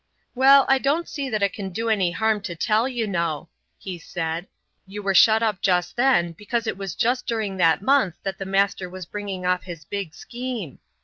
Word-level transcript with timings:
"Well, 0.33 0.65
I 0.67 0.79
don't 0.79 1.07
see 1.07 1.29
that 1.29 1.43
it 1.43 1.53
can 1.53 1.69
do 1.69 1.87
any 1.87 2.09
harm 2.09 2.41
to 2.41 2.55
tell 2.55 2.89
you 2.89 3.05
know," 3.05 3.49
he 3.77 3.99
said. 3.99 4.47
"You 4.87 5.03
were 5.03 5.13
shut 5.13 5.43
up 5.43 5.61
just 5.61 5.95
then 5.95 6.31
because 6.31 6.65
it 6.65 6.75
was 6.75 6.95
just 6.95 7.27
during 7.27 7.57
that 7.57 7.83
month 7.83 8.15
that 8.23 8.39
the 8.39 8.45
Master 8.47 8.89
was 8.89 9.05
bringing 9.05 9.45
off 9.45 9.61
his 9.65 9.85
big 9.85 10.15
scheme. 10.15 10.79